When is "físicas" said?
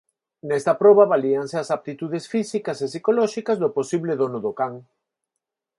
2.33-2.77